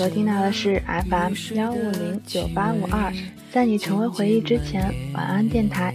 [0.00, 3.12] 各位好，你现在收听到的是 FM 幺五零九八五二，
[3.52, 5.94] 在你成为回忆之前，晚安电台。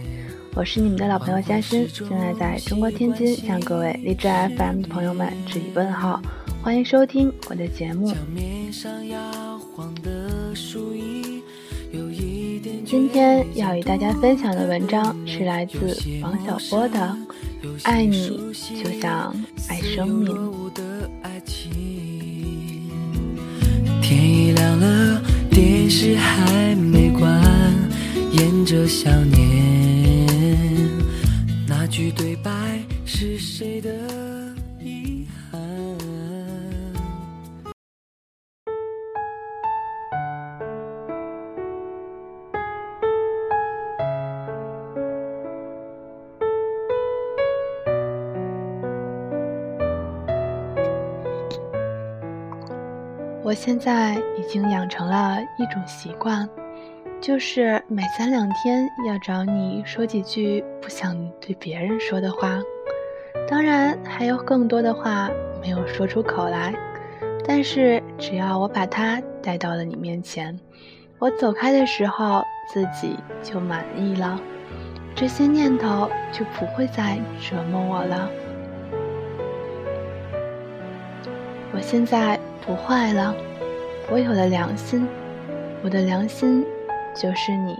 [0.54, 6.20] 我是你们的老朋友嘉欣，现在在中国天津，向各位励志 FM 的朋友们致以问候，
[6.62, 8.14] 欢迎收听我的节目。
[12.84, 16.98] 今天要与大家分享的文章是来自王小波的
[17.82, 19.34] 《爱你就像
[19.68, 20.32] 爱生命》。
[24.26, 27.30] 天已亮了，电视还没关，
[28.32, 30.26] 演着想念。
[31.68, 32.50] 那句对白
[33.04, 33.88] 是谁的
[34.82, 35.60] 遗憾？
[53.66, 56.48] 现在已经养成了一种习惯，
[57.20, 62.60] 就是每三两天要找你说几句不想对别人说的话。
[63.48, 65.28] 当然，还有更多的话
[65.60, 66.72] 没有说出口来，
[67.44, 70.56] 但是只要我把它带到了你面前，
[71.18, 74.40] 我走开的时候自己就满意了，
[75.12, 78.30] 这些念头就不会再折磨我了。
[81.72, 82.38] 我现在。
[82.66, 83.32] 不坏了，
[84.08, 85.06] 我有了良心，
[85.82, 86.64] 我的良心
[87.14, 87.76] 就是你。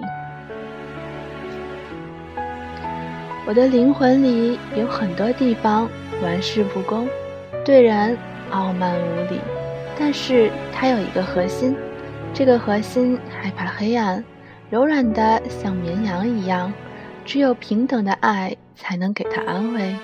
[3.47, 5.89] 我的灵魂里有很多地方
[6.21, 7.09] 玩世不恭，
[7.65, 8.19] 对人
[8.51, 9.39] 傲慢无礼，
[9.97, 11.77] 但是它有一个核心，
[12.35, 14.25] 这个核心害怕黑暗，
[14.69, 16.73] 柔软的像绵羊一样，
[17.25, 19.95] 只有平等的爱才能给它安慰。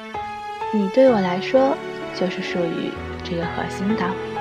[0.73, 1.77] 你对我来说
[2.15, 2.93] 就是属于
[3.25, 4.32] 这个核心的。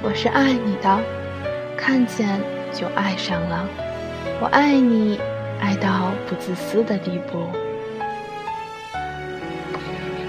[0.00, 1.00] 我是爱你的，
[1.76, 2.40] 看见
[2.72, 3.68] 就爱上了。
[4.40, 5.18] 我爱你，
[5.60, 7.38] 爱到不自私的地步。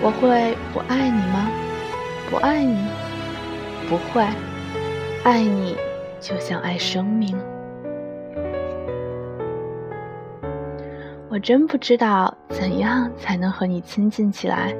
[0.01, 1.47] 我会不爱你吗？
[2.29, 2.87] 不爱你，
[3.87, 4.25] 不会。
[5.23, 5.77] 爱你
[6.19, 7.37] 就像爱生命。
[11.29, 14.73] 我真不知道怎样才能和你亲近起来。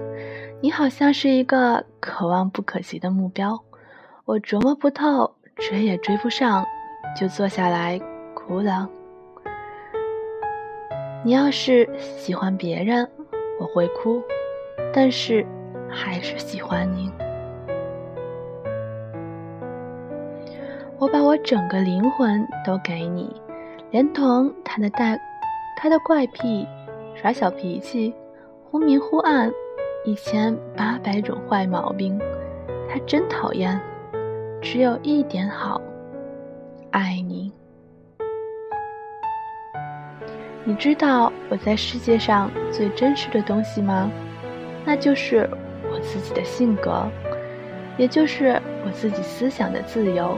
[0.61, 3.63] 你好像是一个可望不可及的目标。
[4.29, 6.63] 我琢磨不透，追也追不上，
[7.19, 7.99] 就坐下来
[8.35, 8.87] 哭了。
[11.23, 13.09] 你要是喜欢别人，
[13.59, 14.21] 我会哭，
[14.93, 15.43] 但是
[15.89, 17.11] 还是喜欢你。
[20.99, 23.35] 我把我整个灵魂都给你，
[23.89, 25.19] 连同他的带，
[25.75, 26.67] 他的怪癖，
[27.15, 28.13] 耍小脾气，
[28.69, 29.51] 忽明忽暗，
[30.05, 32.15] 一千八百种坏毛病，
[32.87, 33.81] 他真讨厌。
[34.61, 35.81] 只有一点好，
[36.91, 37.51] 爱你。
[40.65, 44.11] 你知道我在世界上最真实的东西吗？
[44.85, 45.49] 那就是
[45.91, 47.07] 我自己的性格，
[47.97, 50.37] 也就是我自己思想的自由。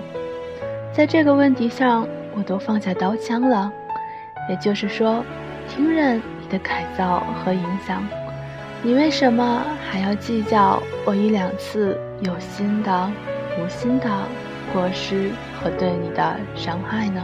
[0.93, 3.71] 在这个问题上，我都放下刀枪了。
[4.49, 5.23] 也就是说，
[5.67, 8.07] 听任你的改造和影响。
[8.83, 13.11] 你为什么还要计较我一两次有心的？
[13.57, 14.09] 无心的
[14.73, 17.21] 过失和对你的伤害呢？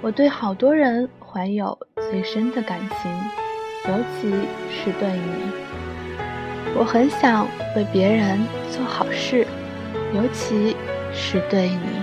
[0.00, 3.10] 我对好多人怀有最深的感情，
[3.88, 4.30] 尤其
[4.70, 5.52] 是对你。
[6.74, 7.46] 我很想
[7.76, 8.38] 为别人
[8.70, 9.46] 做好事，
[10.14, 10.76] 尤其
[11.12, 12.00] 是对你。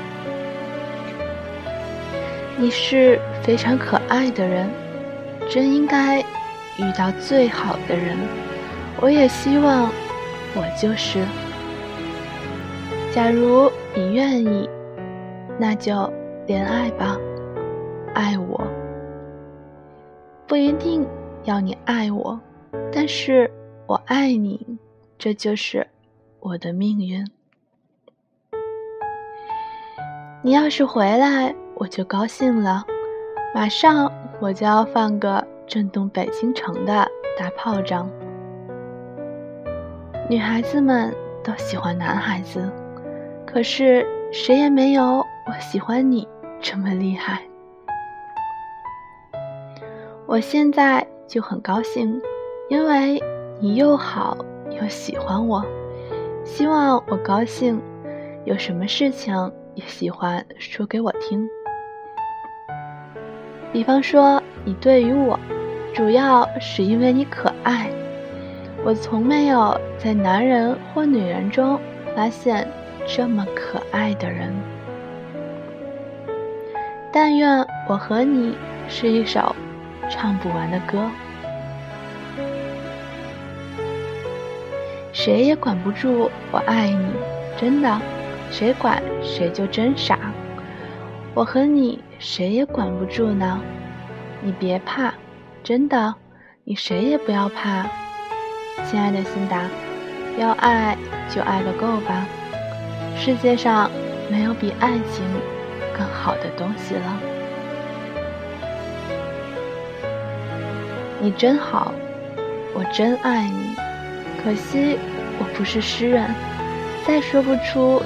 [2.57, 4.69] 你是非常可爱的人，
[5.49, 8.17] 真应该遇到最好的人。
[8.99, 9.89] 我也希望
[10.55, 11.23] 我就是。
[13.13, 14.69] 假如你愿意，
[15.59, 16.11] 那就
[16.45, 17.17] 恋爱吧，
[18.13, 18.61] 爱我。
[20.47, 21.05] 不一定
[21.43, 22.39] 要你爱我，
[22.91, 23.51] 但是
[23.85, 24.77] 我爱你，
[25.17, 25.85] 这就是
[26.39, 27.25] 我的命运。
[30.43, 32.85] 你要是回来，我就高兴了，
[33.53, 37.07] 马上我就要放个震动北京城的
[37.37, 38.09] 大炮仗。
[40.29, 42.69] 女孩子们都喜欢男孩子，
[43.45, 46.27] 可是谁也没有我喜欢你
[46.59, 47.41] 这么厉害。
[50.25, 52.21] 我现在就很高兴，
[52.67, 53.23] 因为
[53.61, 54.37] 你又好
[54.69, 55.65] 又喜欢我，
[56.43, 57.81] 希望我高兴，
[58.43, 59.33] 有什么事情
[59.75, 61.47] 也喜欢说给我听。
[63.71, 65.39] 比方说，你对于我，
[65.93, 67.89] 主要是因为你可爱。
[68.87, 71.77] 我从没有在男人或女人中
[72.15, 72.65] 发现
[73.05, 74.55] 这么可爱的人。
[77.11, 78.55] 但愿我和你
[78.87, 79.53] 是一首
[80.09, 81.05] 唱不完的歌。
[85.11, 87.09] 谁也管不住我爱你，
[87.59, 87.99] 真的，
[88.49, 90.17] 谁管谁就真傻。
[91.33, 93.59] 我和你谁也管不住呢，
[94.41, 95.13] 你别怕，
[95.61, 96.15] 真的，
[96.63, 97.85] 你谁也不要怕。
[98.85, 99.63] 亲爱的辛达，
[100.37, 100.97] 要爱
[101.29, 102.25] 就爱个够吧，
[103.15, 103.89] 世界上
[104.31, 105.25] 没有比爱情
[105.97, 107.19] 更好的东西了。
[111.19, 111.91] 你真好，
[112.73, 113.75] 我真爱你，
[114.41, 114.97] 可惜
[115.39, 116.29] 我不是诗人，
[117.05, 118.01] 再说不出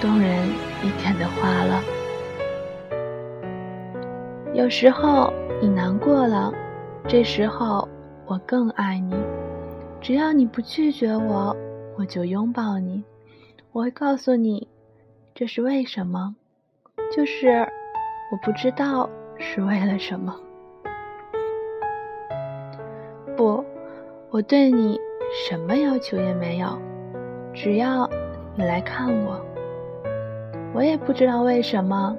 [0.00, 0.48] 动人
[0.82, 1.82] 一点的话了。
[4.52, 5.32] 有时候
[5.62, 6.52] 你难过了，
[7.06, 7.88] 这时候
[8.26, 9.14] 我更爱你。
[10.06, 11.56] 只要你不拒绝我，
[11.98, 13.02] 我就拥抱你。
[13.72, 14.68] 我会告诉你，
[15.34, 16.36] 这是为什么，
[17.10, 17.68] 就是
[18.30, 20.32] 我不知道是为了什么。
[23.36, 23.64] 不，
[24.30, 24.96] 我对你
[25.48, 26.80] 什么要求也没有，
[27.52, 28.08] 只要
[28.54, 29.44] 你来看我。
[30.72, 32.16] 我也不知道为什么，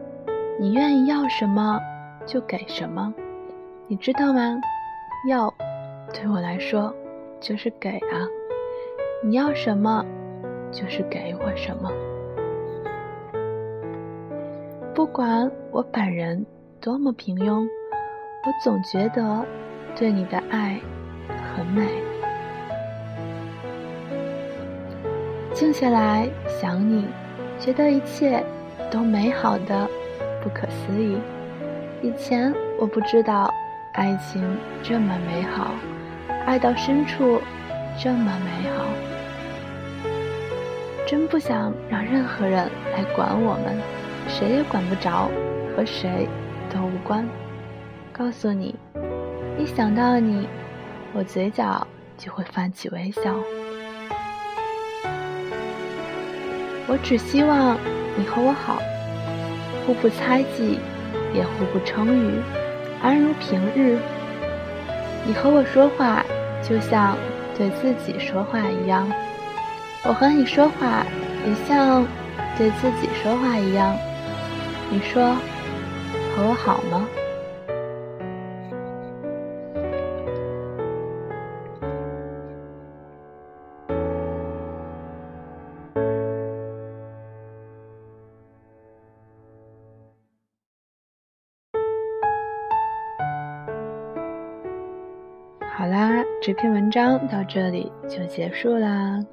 [0.60, 1.80] 你愿意要什么。
[2.26, 3.14] 就给什么，
[3.88, 4.60] 你知道吗？
[5.30, 5.50] 要
[6.14, 6.94] 对我来说
[7.40, 8.28] 就是给啊！
[9.24, 10.06] 你要什么，
[10.72, 11.92] 就是给我什么。
[14.94, 16.46] 不管我本人
[16.82, 19.46] 多么平庸，我总觉得
[19.96, 20.80] 对你的爱
[21.56, 21.88] 很美。
[25.54, 27.08] 静下来想你，
[27.60, 28.44] 觉得一切
[28.92, 29.88] 都美好的
[30.42, 31.18] 不可思议。
[32.02, 33.52] 以前我不知道
[33.94, 34.44] 爱情
[34.84, 35.72] 这么美好，
[36.48, 37.42] 爱到深处
[38.02, 38.86] 这么美好。
[41.06, 43.78] 真不想让任何人来管我们，
[44.30, 45.30] 谁也管不着，
[45.76, 46.26] 和谁
[46.74, 47.28] 都无关。
[48.14, 48.74] 告诉你，
[49.60, 50.48] 一想到你，
[51.14, 51.86] 我嘴角
[52.18, 53.36] 就会泛起微笑。
[56.88, 57.78] 我只希望
[58.18, 58.82] 你和我好，
[59.86, 60.80] 互不猜忌。
[61.34, 62.42] 也互不称誉，
[63.02, 64.00] 安如平日。
[65.26, 66.26] 你和我说话，
[66.62, 67.18] 就像
[67.58, 69.06] 对自己说话一样；
[70.04, 71.06] 我和你说话，
[71.46, 72.06] 也像
[72.58, 73.96] 对自己说话一样。
[74.90, 75.36] 你说
[76.36, 77.06] 和我好吗？
[95.78, 96.10] 好啦，
[96.42, 99.24] 这篇文章到这里就结束啦。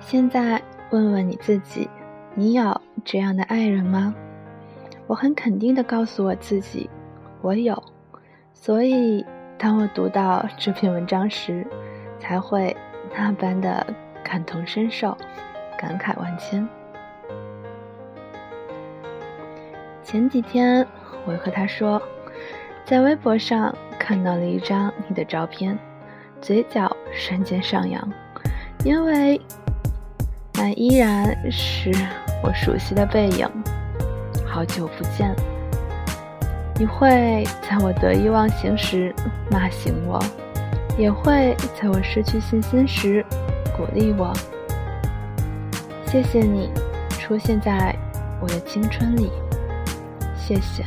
[0.00, 1.86] 现在问问你自己。
[2.38, 4.14] 你有这样的爱人吗？
[5.06, 6.90] 我很肯定的告诉我自己，
[7.40, 7.82] 我有。
[8.52, 9.24] 所以，
[9.56, 11.66] 当我读到这篇文章时，
[12.20, 12.76] 才会
[13.16, 13.86] 那般的
[14.22, 15.16] 感同身受，
[15.78, 16.68] 感慨万千。
[20.02, 20.86] 前几天，
[21.24, 22.02] 我和他说，
[22.84, 25.78] 在微博上看到了一张你的照片，
[26.42, 28.06] 嘴角瞬间上扬，
[28.84, 29.40] 因为
[30.52, 31.90] 那依然是。
[32.42, 33.48] 我熟悉的背影，
[34.46, 35.34] 好久不见。
[36.78, 39.14] 你会在我得意忘形时
[39.50, 40.22] 骂醒我，
[40.98, 43.24] 也会在我失去信心时
[43.76, 44.32] 鼓励我。
[46.06, 46.70] 谢谢你
[47.08, 47.96] 出现在
[48.40, 49.30] 我的青春里，
[50.36, 50.84] 谢谢。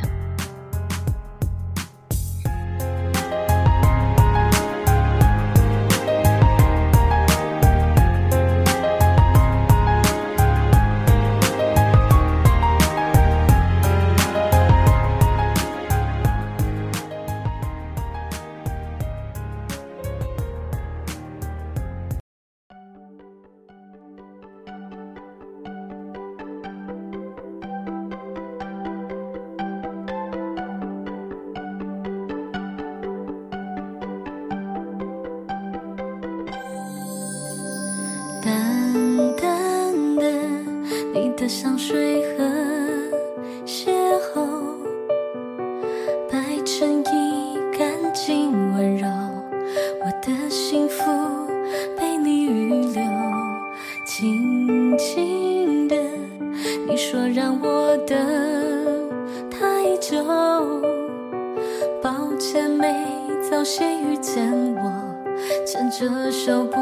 [41.50, 42.44] 香水和
[43.66, 43.90] 邂
[44.32, 44.46] 逅，
[46.30, 49.08] 白衬衣干净温柔，
[50.00, 51.02] 我的幸福
[51.98, 53.02] 被你预留，
[54.06, 55.96] 轻轻的，
[56.86, 58.16] 你说让我等
[59.50, 60.24] 太久，
[62.00, 62.94] 抱歉，没
[63.50, 64.92] 早些遇见我，
[65.66, 66.79] 牵着手不。